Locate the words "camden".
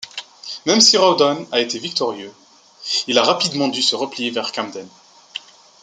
4.51-4.87